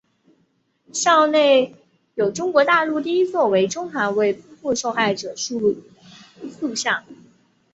[0.91, 1.75] 校区内
[2.15, 5.77] 有中国大陆第一座为中韩慰安妇受害者树立
[6.41, 7.03] 的塑像。